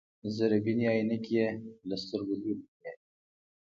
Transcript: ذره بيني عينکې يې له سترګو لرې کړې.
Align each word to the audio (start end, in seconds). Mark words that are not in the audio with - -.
ذره 0.35 0.57
بيني 0.65 0.85
عينکې 0.93 1.31
يې 1.39 1.47
له 1.87 1.95
سترګو 2.03 2.33
لرې 2.41 2.55
کړې. 2.71 2.91